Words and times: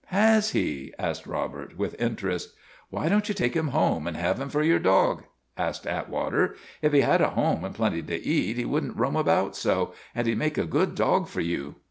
"Has 0.07 0.49
he?" 0.49 0.91
asked 0.97 1.27
Robert, 1.27 1.77
with 1.77 1.93
interest. 2.01 2.55
Why 2.89 3.07
don't 3.07 3.29
you 3.29 3.35
take 3.35 3.53
him 3.53 3.67
home 3.67 4.07
and 4.07 4.17
have 4.17 4.39
him 4.39 4.49
for 4.49 4.63
your 4.63 4.79
dog?' 4.79 5.25
asked 5.55 5.85
Atwater. 5.85 6.55
"If 6.81 6.91
he 6.91 7.01
had 7.01 7.21
a 7.21 7.29
home 7.29 7.63
and 7.63 7.75
plenty 7.75 8.01
to 8.01 8.19
eat, 8.19 8.57
he 8.57 8.65
would 8.65 8.83
n't 8.83 8.97
roam 8.97 9.15
about 9.15 9.55
so, 9.55 9.93
and 10.15 10.25
he 10.25 10.33
'd 10.33 10.39
make 10.39 10.57
a 10.57 10.65
good 10.65 10.95
dog 10.95 11.27
for 11.27 11.41
you." 11.41 11.75